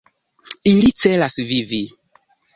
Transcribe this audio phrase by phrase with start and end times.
[0.71, 1.83] Ili celas vivi.